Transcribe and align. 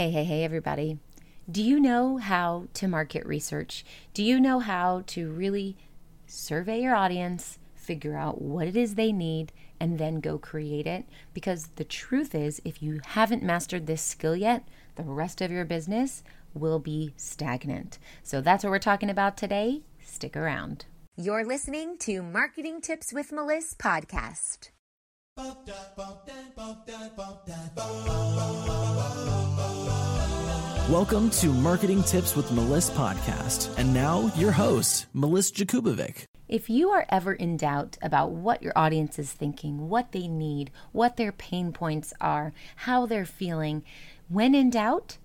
Hey, 0.00 0.10
hey, 0.10 0.24
hey, 0.24 0.44
everybody. 0.44 0.96
Do 1.50 1.62
you 1.62 1.78
know 1.78 2.16
how 2.16 2.68
to 2.72 2.88
market 2.88 3.26
research? 3.26 3.84
Do 4.14 4.22
you 4.22 4.40
know 4.40 4.58
how 4.58 5.02
to 5.08 5.30
really 5.30 5.76
survey 6.26 6.80
your 6.80 6.94
audience, 6.94 7.58
figure 7.74 8.16
out 8.16 8.40
what 8.40 8.66
it 8.66 8.78
is 8.78 8.94
they 8.94 9.12
need, 9.12 9.52
and 9.78 9.98
then 9.98 10.20
go 10.20 10.38
create 10.38 10.86
it? 10.86 11.04
Because 11.34 11.68
the 11.76 11.84
truth 11.84 12.34
is, 12.34 12.62
if 12.64 12.82
you 12.82 13.02
haven't 13.08 13.42
mastered 13.42 13.86
this 13.86 14.00
skill 14.00 14.34
yet, 14.34 14.66
the 14.96 15.02
rest 15.02 15.42
of 15.42 15.50
your 15.50 15.66
business 15.66 16.22
will 16.54 16.78
be 16.78 17.12
stagnant. 17.18 17.98
So 18.22 18.40
that's 18.40 18.64
what 18.64 18.70
we're 18.70 18.78
talking 18.78 19.10
about 19.10 19.36
today. 19.36 19.82
Stick 20.02 20.34
around. 20.34 20.86
You're 21.14 21.44
listening 21.44 21.98
to 21.98 22.22
Marketing 22.22 22.80
Tips 22.80 23.12
with 23.12 23.32
Melissa 23.32 23.76
podcast. 23.76 24.70
Welcome 30.90 31.30
to 31.30 31.52
Marketing 31.52 32.02
Tips 32.02 32.34
with 32.34 32.50
Melissa 32.50 32.90
podcast. 32.94 33.72
And 33.78 33.94
now 33.94 34.32
your 34.34 34.50
host, 34.50 35.06
Melissa 35.14 35.54
Jakubovic. 35.54 36.24
If 36.48 36.68
you 36.68 36.90
are 36.90 37.06
ever 37.08 37.32
in 37.32 37.56
doubt 37.56 37.96
about 38.02 38.32
what 38.32 38.60
your 38.60 38.72
audience 38.74 39.16
is 39.16 39.32
thinking, 39.32 39.88
what 39.88 40.10
they 40.10 40.26
need, 40.26 40.72
what 40.90 41.16
their 41.16 41.30
pain 41.30 41.70
points 41.70 42.12
are, 42.20 42.52
how 42.74 43.06
they're 43.06 43.24
feeling, 43.24 43.84
when 44.28 44.52
in 44.52 44.68
doubt, 44.68 45.18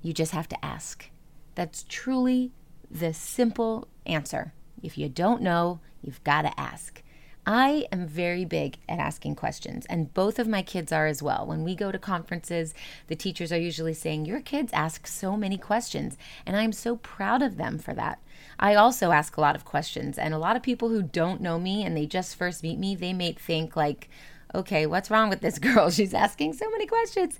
you 0.00 0.14
just 0.14 0.32
have 0.32 0.48
to 0.48 0.64
ask. 0.64 1.10
That's 1.54 1.84
truly 1.86 2.52
the 2.90 3.12
simple 3.12 3.88
answer. 4.06 4.54
If 4.82 4.96
you 4.96 5.10
don't 5.10 5.42
know, 5.42 5.80
you've 6.00 6.24
got 6.24 6.42
to 6.42 6.58
ask. 6.58 7.02
I 7.46 7.86
am 7.92 8.06
very 8.06 8.44
big 8.46 8.78
at 8.88 8.98
asking 8.98 9.34
questions, 9.34 9.84
and 9.86 10.12
both 10.14 10.38
of 10.38 10.48
my 10.48 10.62
kids 10.62 10.92
are 10.92 11.06
as 11.06 11.22
well. 11.22 11.46
When 11.46 11.62
we 11.62 11.74
go 11.74 11.92
to 11.92 11.98
conferences, 11.98 12.72
the 13.08 13.16
teachers 13.16 13.52
are 13.52 13.58
usually 13.58 13.92
saying, 13.92 14.24
Your 14.24 14.40
kids 14.40 14.72
ask 14.72 15.06
so 15.06 15.36
many 15.36 15.58
questions, 15.58 16.16
and 16.46 16.56
I'm 16.56 16.72
so 16.72 16.96
proud 16.96 17.42
of 17.42 17.56
them 17.56 17.78
for 17.78 17.92
that. 17.94 18.18
I 18.58 18.74
also 18.74 19.10
ask 19.10 19.36
a 19.36 19.42
lot 19.42 19.56
of 19.56 19.64
questions, 19.64 20.16
and 20.16 20.32
a 20.32 20.38
lot 20.38 20.56
of 20.56 20.62
people 20.62 20.88
who 20.88 21.02
don't 21.02 21.42
know 21.42 21.58
me 21.58 21.84
and 21.84 21.94
they 21.94 22.06
just 22.06 22.36
first 22.36 22.62
meet 22.62 22.78
me, 22.78 22.94
they 22.94 23.12
may 23.12 23.32
think, 23.32 23.76
like, 23.76 24.08
okay, 24.54 24.86
what's 24.86 25.10
wrong 25.10 25.28
with 25.28 25.40
this 25.40 25.58
girl? 25.60 25.90
She's 25.90 26.14
asking 26.14 26.54
so 26.54 26.70
many 26.70 26.86
questions. 26.86 27.38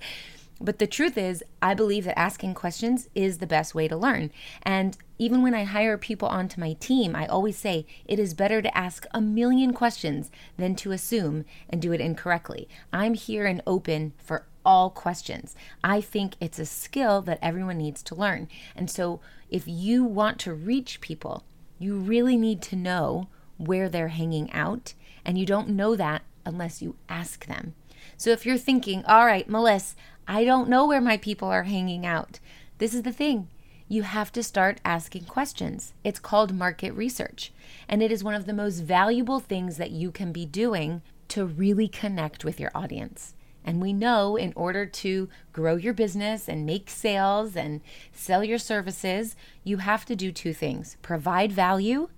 But 0.61 0.79
the 0.79 0.87
truth 0.87 1.19
is, 1.19 1.43
I 1.61 1.75
believe 1.75 2.05
that 2.05 2.19
asking 2.19 2.55
questions 2.55 3.09
is 3.15 3.39
the 3.39 3.47
best 3.47 3.75
way 3.75 3.89
to 3.89 3.97
learn. 3.97 4.31
And 4.63 4.97
even 5.19 5.43
when 5.43 5.55
I 5.55 5.65
hire 5.65 5.99
people 5.99 6.29
onto 6.29 6.61
my 6.61 6.75
team, 6.75 7.17
I 7.17 7.27
always 7.27 7.59
say 7.59 7.87
it 8.07 8.19
is 8.19 8.35
better 8.35 8.63
to 8.63 8.77
ask 8.77 9.05
a 9.13 9.21
million 9.21 9.73
questions 9.73 10.31
than 10.57 10.75
to 10.77 10.93
assume 10.93 11.45
and 11.69 11.83
do 11.83 11.93
it 11.93 12.01
incorrectly. 12.01 12.69
I'm 12.93 13.15
here 13.15 13.47
and 13.47 13.63
open 13.67 14.13
for 14.17 14.47
all 14.65 14.91
questions. 14.91 15.55
I 15.83 16.01
think 16.01 16.35
it's 16.41 16.59
a 16.59 16.67
skill 16.67 17.21
that 17.23 17.39
everyone 17.43 17.79
needs 17.79 18.03
to 18.05 18.15
learn. 18.15 18.49
And 18.75 18.91
so 18.91 19.21
if 19.51 19.65
you 19.67 20.05
want 20.05 20.39
to 20.41 20.55
reach 20.55 21.01
people, 21.01 21.45
you 21.79 21.97
really 21.97 22.37
need 22.37 22.63
to 22.63 22.77
know 22.77 23.29
where 23.57 23.89
they're 23.89 24.09
hanging 24.09 24.53
out. 24.53 24.95
And 25.25 25.37
you 25.37 25.47
don't 25.47 25.69
know 25.71 25.97
that 25.97 26.23
unless 26.47 26.81
you 26.81 26.97
ask 27.09 27.47
them. 27.47 27.75
So 28.17 28.31
if 28.31 28.45
you're 28.45 28.59
thinking, 28.59 29.05
all 29.07 29.27
right, 29.27 29.49
Melissa, 29.49 29.97
I 30.27 30.45
don't 30.45 30.69
know 30.69 30.87
where 30.87 31.01
my 31.01 31.17
people 31.17 31.49
are 31.49 31.65
hanging 31.65 32.07
out. 32.07 32.41
This 32.79 32.95
is 32.95 33.03
the 33.03 33.13
thing. 33.13 33.49
You 33.89 34.03
have 34.03 34.33
to 34.33 34.43
start 34.43 34.81
asking 34.85 35.25
questions. 35.25 35.93
It's 36.03 36.19
called 36.19 36.55
market 36.55 36.93
research, 36.93 37.53
and 37.89 38.03
it 38.03 38.11
is 38.11 38.25
one 38.25 38.35
of 38.35 38.47
the 38.47 38.55
most 38.55 38.81
valuable 38.81 39.39
things 39.39 39.77
that 39.77 39.91
you 39.91 40.11
can 40.11 40.33
be 40.33 40.47
doing 40.47 41.03
to 41.29 41.45
really 41.45 41.89
connect 41.89 42.45
with 42.45 42.59
your 42.59 42.71
audience. 42.75 43.35
And 43.65 43.81
we 43.81 43.93
know 43.93 44.37
in 44.37 44.53
order 44.57 44.87
to 44.87 45.29
grow 45.53 45.77
your 45.77 45.95
business 45.95 46.49
and 46.49 46.67
make 46.67 46.89
sales 46.89 47.57
and 47.57 47.83
sell 48.13 48.43
your 48.43 48.59
services, 48.59 49.37
you 49.63 49.79
have 49.79 50.05
to 50.07 50.17
do 50.17 50.33
two 50.33 50.55
things 50.55 50.97
provide 51.03 51.53
value 51.53 52.09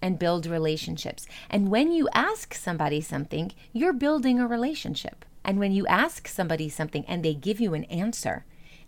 and 0.00 0.18
build 0.18 0.46
relationships. 0.46 1.26
And 1.48 1.70
when 1.70 1.92
you 1.92 2.08
ask 2.14 2.54
somebody 2.54 3.00
something, 3.00 3.52
you're 3.72 3.92
building 3.92 4.40
a 4.40 4.46
relationship. 4.46 5.24
And 5.44 5.58
when 5.58 5.72
you 5.72 5.86
ask 5.86 6.28
somebody 6.28 6.68
something 6.68 7.04
and 7.06 7.24
they 7.24 7.34
give 7.34 7.60
you 7.60 7.74
an 7.74 7.84
answer, 7.84 8.44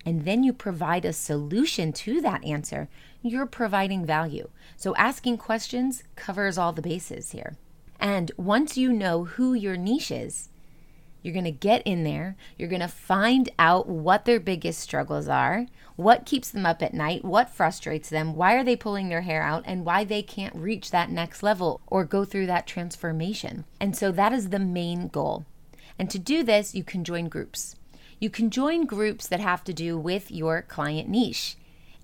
and 0.06 0.24
then 0.24 0.42
you 0.42 0.52
provide 0.52 1.04
a 1.04 1.12
solution 1.12 1.92
to 1.92 2.20
that 2.20 2.44
answer, 2.44 2.88
you're 3.22 3.46
providing 3.46 4.04
value. 4.04 4.48
So 4.76 4.94
asking 4.96 5.38
questions 5.38 6.04
covers 6.14 6.58
all 6.58 6.72
the 6.72 6.82
bases 6.82 7.30
here. 7.30 7.56
And 7.98 8.30
once 8.36 8.76
you 8.76 8.92
know 8.92 9.24
who 9.24 9.54
your 9.54 9.76
niche 9.76 10.10
is, 10.10 10.50
you're 11.22 11.32
going 11.32 11.46
to 11.46 11.50
get 11.50 11.80
in 11.86 12.04
there. 12.04 12.36
You're 12.58 12.68
going 12.68 12.82
to 12.82 12.88
find 12.88 13.48
out 13.58 13.88
what 13.88 14.26
their 14.26 14.38
biggest 14.38 14.78
struggles 14.80 15.26
are, 15.26 15.66
what 15.96 16.26
keeps 16.26 16.50
them 16.50 16.66
up 16.66 16.82
at 16.82 16.92
night, 16.92 17.24
what 17.24 17.48
frustrates 17.48 18.10
them, 18.10 18.34
why 18.34 18.56
are 18.56 18.64
they 18.64 18.76
pulling 18.76 19.08
their 19.08 19.22
hair 19.22 19.42
out, 19.42 19.62
and 19.64 19.86
why 19.86 20.04
they 20.04 20.20
can't 20.20 20.54
reach 20.54 20.90
that 20.90 21.08
next 21.08 21.42
level 21.42 21.80
or 21.86 22.04
go 22.04 22.26
through 22.26 22.44
that 22.46 22.66
transformation. 22.66 23.64
And 23.80 23.96
so 23.96 24.12
that 24.12 24.34
is 24.34 24.50
the 24.50 24.58
main 24.58 25.08
goal. 25.08 25.46
And 25.98 26.10
to 26.10 26.18
do 26.18 26.42
this, 26.42 26.74
you 26.74 26.84
can 26.84 27.04
join 27.04 27.28
groups. 27.28 27.76
You 28.18 28.30
can 28.30 28.50
join 28.50 28.86
groups 28.86 29.26
that 29.28 29.40
have 29.40 29.64
to 29.64 29.72
do 29.72 29.98
with 29.98 30.30
your 30.30 30.62
client 30.62 31.08
niche. 31.08 31.56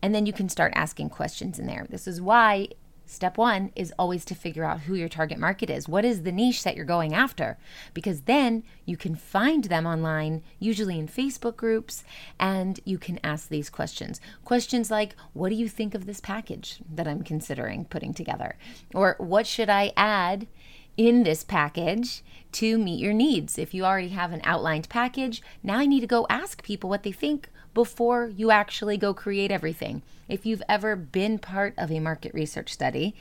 And 0.03 0.15
then 0.15 0.27
you 0.27 0.33
can 0.33 0.49
start 0.49 0.73
asking 0.75 1.11
questions 1.11 1.59
in 1.59 1.67
there. 1.67 1.87
This 1.89 2.07
is 2.07 2.21
why 2.21 2.69
step 3.11 3.37
one 3.37 3.73
is 3.75 3.93
always 3.99 4.25
to 4.25 4.35
figure 4.35 4.65
out 4.65 4.81
who 4.81 4.95
your 4.95 5.09
target 5.09 5.39
market 5.39 5.69
is. 5.69 5.89
What 5.89 6.05
is 6.05 6.23
the 6.23 6.33
niche 6.33 6.63
that 6.63 6.77
you're 6.77 6.85
going 6.85 7.13
after? 7.13 7.59
Because 7.93 8.23
then 8.23 8.63
you 8.85 8.97
can 8.97 9.17
find 9.17 9.65
them 9.65 9.87
online, 9.87 10.43
usually 10.59 10.99
in 10.99 11.09
Facebook 11.09 11.57
groups, 11.57 12.05
and 12.39 12.79
you 12.85 12.99
can 12.99 13.19
ask 13.25 13.49
these 13.49 13.69
questions. 13.69 14.21
Questions 14.45 14.91
like, 14.91 15.17
What 15.33 15.49
do 15.49 15.57
you 15.57 15.69
think 15.69 15.95
of 15.95 16.07
this 16.07 16.21
package 16.21 16.79
that 16.95 17.09
I'm 17.09 17.23
considering 17.23 17.85
putting 17.85 18.15
together? 18.15 18.57
Or 18.95 19.17
what 19.19 19.47
should 19.47 19.69
I 19.69 19.93
add? 19.97 20.47
In 20.97 21.23
this 21.23 21.45
package 21.45 22.23
to 22.53 22.79
meet 22.79 23.01
your 23.01 23.13
needs. 23.13 23.59
If 23.59 23.75
you 23.75 23.85
already 23.85 24.09
have 24.09 24.33
an 24.33 24.41
outlined 24.45 24.89
package, 24.89 25.43
now 25.63 25.81
you 25.81 25.89
need 25.89 26.01
to 26.01 26.07
go 26.07 26.27
ask 26.29 26.63
people 26.63 26.91
what 26.91 27.03
they 27.03 27.13
think 27.13 27.49
before 27.75 28.27
you 28.37 28.51
actually 28.51 28.97
go 28.97 29.15
create 29.15 29.51
everything. 29.51 30.03
If 30.29 30.45
you've 30.45 30.63
ever 30.69 30.97
been 30.97 31.39
part 31.39 31.75
of 31.79 31.91
a 31.91 32.01
market 32.01 32.35
research 32.35 32.73
study, 32.73 33.15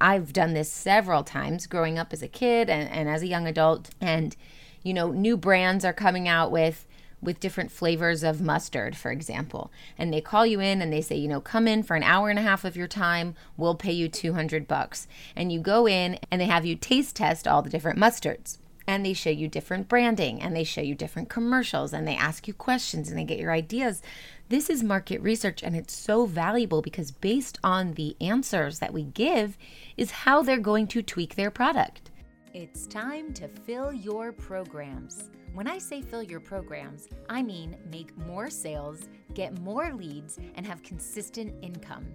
I've 0.00 0.32
done 0.32 0.54
this 0.54 0.70
several 0.70 1.22
times 1.22 1.66
growing 1.66 1.98
up 1.98 2.12
as 2.12 2.22
a 2.22 2.28
kid 2.28 2.68
and, 2.68 2.88
and 2.90 3.08
as 3.08 3.22
a 3.22 3.28
young 3.28 3.46
adult. 3.46 3.90
And, 4.00 4.34
you 4.82 4.92
know, 4.92 5.10
new 5.10 5.36
brands 5.36 5.84
are 5.84 5.92
coming 5.92 6.28
out 6.28 6.50
with 6.50 6.84
with 7.20 7.40
different 7.40 7.70
flavors 7.70 8.22
of 8.22 8.40
mustard, 8.40 8.96
for 8.96 9.10
example. 9.10 9.70
And 9.96 10.12
they 10.12 10.20
call 10.20 10.46
you 10.46 10.60
in 10.60 10.80
and 10.80 10.92
they 10.92 11.00
say, 11.00 11.16
you 11.16 11.28
know, 11.28 11.40
come 11.40 11.66
in 11.66 11.82
for 11.82 11.96
an 11.96 12.02
hour 12.02 12.30
and 12.30 12.38
a 12.38 12.42
half 12.42 12.64
of 12.64 12.76
your 12.76 12.86
time, 12.86 13.34
we'll 13.56 13.74
pay 13.74 13.92
you 13.92 14.08
200 14.08 14.68
bucks. 14.68 15.08
And 15.34 15.50
you 15.52 15.60
go 15.60 15.86
in 15.86 16.18
and 16.30 16.40
they 16.40 16.46
have 16.46 16.64
you 16.64 16.76
taste 16.76 17.16
test 17.16 17.48
all 17.48 17.62
the 17.62 17.70
different 17.70 17.98
mustards. 17.98 18.58
And 18.86 19.04
they 19.04 19.12
show 19.12 19.30
you 19.30 19.48
different 19.48 19.86
branding 19.86 20.40
and 20.40 20.56
they 20.56 20.64
show 20.64 20.80
you 20.80 20.94
different 20.94 21.28
commercials 21.28 21.92
and 21.92 22.08
they 22.08 22.16
ask 22.16 22.48
you 22.48 22.54
questions 22.54 23.10
and 23.10 23.18
they 23.18 23.24
get 23.24 23.38
your 23.38 23.52
ideas. 23.52 24.00
This 24.48 24.70
is 24.70 24.82
market 24.82 25.20
research 25.20 25.62
and 25.62 25.76
it's 25.76 25.92
so 25.92 26.24
valuable 26.24 26.80
because 26.80 27.10
based 27.10 27.58
on 27.62 27.94
the 27.94 28.16
answers 28.18 28.78
that 28.78 28.94
we 28.94 29.02
give 29.02 29.58
is 29.98 30.10
how 30.10 30.42
they're 30.42 30.56
going 30.56 30.86
to 30.86 31.02
tweak 31.02 31.34
their 31.34 31.50
product. 31.50 32.10
It's 32.54 32.86
time 32.86 33.34
to 33.34 33.46
fill 33.46 33.92
your 33.92 34.32
programs. 34.32 35.28
When 35.54 35.66
I 35.66 35.78
say 35.78 36.02
fill 36.02 36.22
your 36.22 36.40
programs, 36.40 37.08
I 37.28 37.42
mean 37.42 37.76
make 37.90 38.16
more 38.18 38.48
sales, 38.50 39.08
get 39.34 39.58
more 39.60 39.92
leads, 39.92 40.38
and 40.54 40.66
have 40.66 40.82
consistent 40.82 41.52
income. 41.62 42.06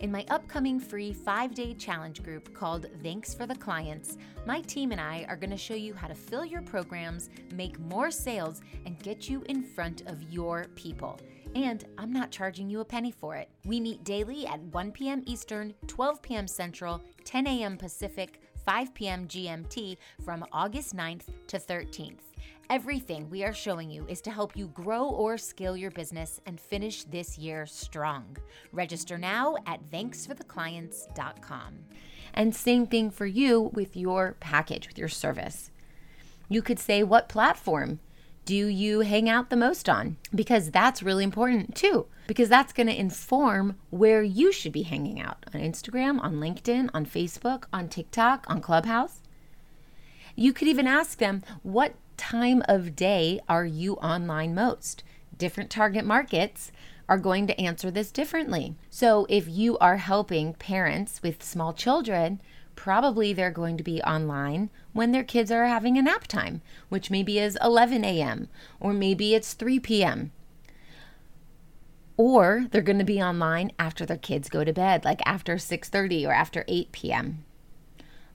In 0.00 0.10
my 0.10 0.24
upcoming 0.30 0.80
free 0.80 1.12
five 1.12 1.54
day 1.54 1.74
challenge 1.74 2.22
group 2.22 2.54
called 2.54 2.86
Thanks 3.02 3.34
for 3.34 3.46
the 3.46 3.54
Clients, 3.54 4.18
my 4.46 4.60
team 4.62 4.92
and 4.92 5.00
I 5.00 5.24
are 5.28 5.36
going 5.36 5.50
to 5.50 5.56
show 5.56 5.74
you 5.74 5.94
how 5.94 6.08
to 6.08 6.14
fill 6.14 6.44
your 6.44 6.62
programs, 6.62 7.30
make 7.52 7.78
more 7.78 8.10
sales, 8.10 8.60
and 8.84 8.98
get 9.00 9.28
you 9.28 9.42
in 9.48 9.62
front 9.62 10.02
of 10.06 10.22
your 10.32 10.66
people. 10.74 11.20
And 11.54 11.84
I'm 11.98 12.12
not 12.12 12.30
charging 12.30 12.68
you 12.70 12.80
a 12.80 12.84
penny 12.84 13.10
for 13.10 13.36
it. 13.36 13.48
We 13.64 13.78
meet 13.78 14.04
daily 14.04 14.46
at 14.46 14.60
1 14.60 14.92
p.m. 14.92 15.22
Eastern, 15.26 15.74
12 15.86 16.22
p.m. 16.22 16.46
Central, 16.48 17.02
10 17.24 17.46
a.m. 17.46 17.76
Pacific, 17.76 18.40
5 18.64 18.94
p.m. 18.94 19.26
GMT 19.26 19.98
from 20.24 20.44
August 20.52 20.96
9th 20.96 21.26
to 21.48 21.58
13th. 21.58 22.31
Everything 22.70 23.28
we 23.28 23.44
are 23.44 23.52
showing 23.52 23.90
you 23.90 24.06
is 24.08 24.20
to 24.22 24.30
help 24.30 24.56
you 24.56 24.68
grow 24.68 25.04
or 25.04 25.36
scale 25.36 25.76
your 25.76 25.90
business 25.90 26.40
and 26.46 26.58
finish 26.58 27.04
this 27.04 27.36
year 27.36 27.66
strong. 27.66 28.36
Register 28.72 29.18
now 29.18 29.56
at 29.66 29.90
thanksfortheclients.com. 29.90 31.78
And 32.34 32.54
same 32.54 32.86
thing 32.86 33.10
for 33.10 33.26
you 33.26 33.70
with 33.74 33.96
your 33.96 34.36
package, 34.40 34.88
with 34.88 34.98
your 34.98 35.08
service. 35.08 35.70
You 36.48 36.62
could 36.62 36.78
say, 36.78 37.02
What 37.02 37.28
platform 37.28 38.00
do 38.44 38.54
you 38.54 39.00
hang 39.00 39.28
out 39.28 39.50
the 39.50 39.56
most 39.56 39.88
on? 39.88 40.16
Because 40.34 40.70
that's 40.70 41.02
really 41.02 41.24
important 41.24 41.74
too, 41.74 42.06
because 42.26 42.48
that's 42.48 42.72
going 42.72 42.86
to 42.86 42.98
inform 42.98 43.76
where 43.90 44.22
you 44.22 44.50
should 44.50 44.72
be 44.72 44.82
hanging 44.82 45.20
out 45.20 45.44
on 45.54 45.60
Instagram, 45.60 46.20
on 46.22 46.36
LinkedIn, 46.36 46.88
on 46.94 47.06
Facebook, 47.06 47.64
on 47.72 47.88
TikTok, 47.88 48.46
on 48.48 48.60
Clubhouse. 48.60 49.20
You 50.34 50.52
could 50.52 50.68
even 50.68 50.86
ask 50.86 51.18
them, 51.18 51.42
What 51.62 51.94
time 52.16 52.62
of 52.68 52.96
day 52.96 53.40
are 53.48 53.66
you 53.66 53.94
online 53.94 54.54
most? 54.54 55.04
different 55.42 55.70
target 55.70 56.04
markets 56.04 56.70
are 57.08 57.18
going 57.18 57.48
to 57.48 57.60
answer 57.60 57.90
this 57.90 58.12
differently. 58.12 58.76
So 58.90 59.26
if 59.28 59.48
you 59.48 59.76
are 59.78 59.96
helping 59.96 60.54
parents 60.54 61.20
with 61.20 61.42
small 61.42 61.72
children, 61.72 62.40
probably 62.76 63.32
they're 63.32 63.50
going 63.50 63.76
to 63.76 63.82
be 63.82 64.00
online 64.02 64.70
when 64.92 65.10
their 65.10 65.24
kids 65.24 65.50
are 65.50 65.66
having 65.66 65.98
a 65.98 66.02
nap 66.02 66.28
time, 66.28 66.62
which 66.90 67.10
maybe 67.10 67.40
is 67.40 67.58
11 67.60 68.04
a.m. 68.04 68.48
or 68.78 68.92
maybe 68.92 69.34
it's 69.34 69.54
3 69.54 69.80
p.m. 69.80 70.30
Or 72.16 72.66
they're 72.70 72.82
going 72.82 73.00
to 73.00 73.04
be 73.04 73.20
online 73.20 73.72
after 73.80 74.06
their 74.06 74.16
kids 74.16 74.48
go 74.48 74.62
to 74.62 74.72
bed, 74.72 75.04
like 75.04 75.20
after 75.26 75.56
6:30 75.56 76.24
or 76.24 76.32
after 76.32 76.64
8 76.68 76.92
p.m. 76.92 77.44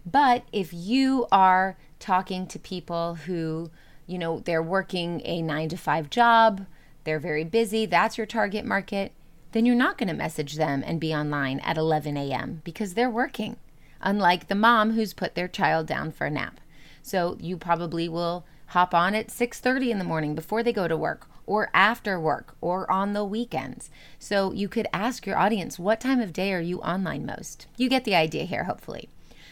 But 0.09 0.43
if 0.53 0.73
you 0.73 1.27
are 1.33 1.77
talking 1.99 2.47
to 2.47 2.59
people 2.59 3.15
who, 3.15 3.71
you 4.05 4.17
know, 4.17 4.39
they're 4.39 4.63
working 4.63 5.21
a 5.25 5.41
9 5.41 5.69
to 5.69 5.77
5 5.77 6.09
job, 6.09 6.65
they're 7.03 7.19
very 7.19 7.43
busy, 7.43 7.85
that's 7.85 8.17
your 8.17 8.27
target 8.27 8.63
market, 8.63 9.11
then 9.51 9.65
you're 9.65 9.75
not 9.75 9.97
going 9.97 10.07
to 10.07 10.13
message 10.13 10.55
them 10.55 10.81
and 10.85 10.99
be 10.99 11.13
online 11.13 11.59
at 11.59 11.77
11 11.77 12.15
a.m. 12.15 12.61
because 12.63 12.93
they're 12.93 13.09
working 13.09 13.57
unlike 14.01 14.47
the 14.47 14.55
mom 14.55 14.91
who's 14.91 15.13
put 15.13 15.35
their 15.35 15.47
child 15.47 15.87
down 15.87 16.11
for 16.11 16.27
a 16.27 16.31
nap. 16.31 16.59
So 17.01 17.37
you 17.39 17.57
probably 17.57 18.07
will 18.07 18.45
hop 18.67 18.93
on 18.93 19.15
at 19.15 19.29
6:30 19.29 19.91
in 19.91 19.97
the 19.97 20.03
morning 20.03 20.35
before 20.35 20.63
they 20.63 20.73
go 20.73 20.87
to 20.87 20.95
work 20.95 21.27
or 21.45 21.69
after 21.73 22.19
work 22.19 22.55
or 22.61 22.89
on 22.91 23.13
the 23.13 23.23
weekends. 23.25 23.89
So 24.19 24.51
you 24.51 24.67
could 24.67 24.87
ask 24.93 25.25
your 25.25 25.37
audience, 25.37 25.79
what 25.79 26.01
time 26.01 26.19
of 26.19 26.33
day 26.33 26.53
are 26.53 26.61
you 26.61 26.79
online 26.81 27.25
most? 27.25 27.67
You 27.77 27.89
get 27.89 28.03
the 28.03 28.15
idea 28.15 28.43
here 28.43 28.65
hopefully. 28.65 29.09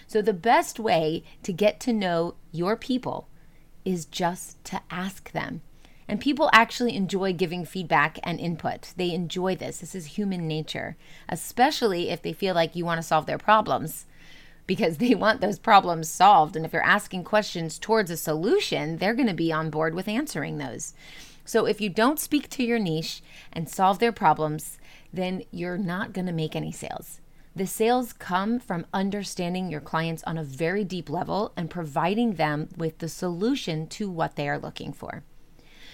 So 0.08 0.22
the 0.22 0.34
best 0.34 0.80
way 0.80 1.24
to 1.44 1.54
get 1.54 1.80
to 1.82 1.94
know 1.94 2.36
your 2.52 2.76
people 2.76 3.28
is 3.84 4.06
just 4.06 4.64
to 4.66 4.82
ask 4.90 5.32
them. 5.32 5.62
And 6.08 6.20
people 6.20 6.50
actually 6.54 6.96
enjoy 6.96 7.34
giving 7.34 7.66
feedback 7.66 8.20
and 8.24 8.40
input. 8.40 8.94
They 8.96 9.12
enjoy 9.12 9.56
this. 9.56 9.80
This 9.80 9.96
is 9.96 10.06
human 10.06 10.48
nature, 10.48 10.98
especially 11.28 12.10
if 12.10 12.22
they 12.22 12.34
feel 12.34 12.54
like 12.54 12.76
you 12.76 12.86
want 12.86 13.00
to 13.00 13.08
solve 13.08 13.26
their 13.26 13.40
problems 13.40 14.06
because 14.68 14.98
they 15.00 15.16
want 15.16 15.42
those 15.42 15.60
problems 15.60 16.10
solved. 16.10 16.56
And 16.56 16.66
if 16.66 16.74
you're 16.74 16.84
asking 16.84 17.24
questions 17.24 17.80
towards 17.80 18.12
a 18.12 18.18
solution, 18.18 18.98
they're 18.98 19.16
going 19.16 19.28
to 19.28 19.34
be 19.34 19.52
on 19.52 19.70
board 19.70 19.96
with 19.96 20.08
answering 20.08 20.58
those. 20.58 20.94
So 21.44 21.66
if 21.66 21.80
you 21.80 21.90
don't 21.90 22.20
speak 22.20 22.50
to 22.52 22.64
your 22.64 22.80
niche 22.80 23.22
and 23.54 23.70
solve 23.70 24.00
their 24.00 24.12
problems, 24.12 24.78
then 25.14 25.44
you're 25.52 25.78
not 25.78 26.14
going 26.14 26.26
to 26.26 26.34
make 26.34 26.56
any 26.56 26.72
sales. 26.72 27.20
The 27.56 27.66
sales 27.66 28.12
come 28.12 28.60
from 28.60 28.86
understanding 28.94 29.70
your 29.70 29.80
clients 29.80 30.24
on 30.24 30.38
a 30.38 30.44
very 30.44 30.84
deep 30.84 31.10
level 31.10 31.54
and 31.56 31.70
providing 31.70 32.34
them 32.34 32.68
with 32.76 32.98
the 32.98 33.08
solution 33.08 33.88
to 33.88 34.10
what 34.10 34.36
they 34.36 34.50
are 34.50 34.60
looking 34.60 34.92
for. 34.92 35.24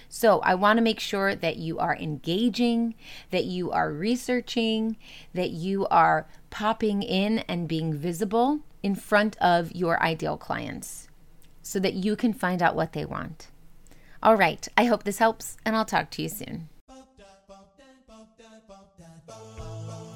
So, 0.10 0.40
I 0.40 0.56
want 0.56 0.78
to 0.78 0.84
make 0.84 1.00
sure 1.00 1.36
that 1.36 1.58
you 1.58 1.78
are 1.80 1.96
engaging, 1.96 2.96
that 3.30 3.46
you 3.46 3.72
are 3.72 3.94
researching, 3.94 4.98
that 5.34 5.52
you 5.52 5.88
are 5.88 6.28
popping 6.50 7.02
in 7.04 7.40
and 7.40 7.68
being 7.68 7.94
visible 7.94 8.62
in 8.84 8.96
front 8.96 9.38
of 9.38 9.72
your 9.72 10.02
ideal 10.02 10.38
clients 10.38 11.08
so 11.62 11.80
that 11.80 11.94
you 11.94 12.16
can 12.16 12.34
find 12.34 12.62
out 12.62 12.76
what 12.76 12.92
they 12.94 13.06
want. 13.06 13.48
All 14.24 14.36
right, 14.36 14.68
I 14.76 14.86
hope 14.86 15.04
this 15.04 15.20
helps, 15.20 15.58
and 15.64 15.76
I'll 15.76 15.86
talk 15.86 16.10
to 16.12 16.24
you 16.24 16.30
soon. 16.30 16.70